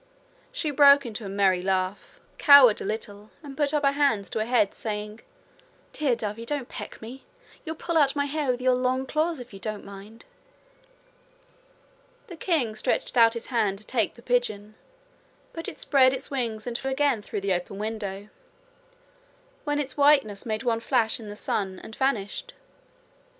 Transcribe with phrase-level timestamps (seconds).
[0.51, 4.39] She broke into a merry laugh, cowered a little, and put up her hands to
[4.39, 5.19] her head, saying:
[5.93, 7.23] 'Dear dovey, don't peck me.
[7.63, 10.25] You'll pull out my hair with your long claws if you don't mind.'
[12.25, 14.73] The king stretched out his hand to take the pigeon,
[15.53, 18.29] but it spread its wings and flew again through the open window,
[19.65, 22.53] when its Whiteness made one flash in the sun and vanished.